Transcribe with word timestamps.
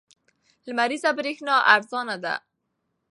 لمریزه 0.65 1.09
برېښنا 1.17 1.55
ارزانه 1.73 2.17
ده. 2.23 2.35